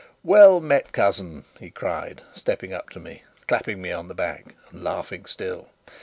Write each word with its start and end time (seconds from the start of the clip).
"Well 0.23 0.59
met, 0.61 0.93
cousin!" 0.93 1.45
he 1.59 1.69
cried, 1.69 2.23
stepping 2.33 2.73
up 2.73 2.89
to 2.89 2.99
me, 2.99 3.21
clapping 3.47 3.83
me 3.83 3.91
on 3.91 4.07
the 4.07 4.15
back, 4.15 4.55
and 4.71 4.83
laughing 4.83 5.25
still. 5.25 5.69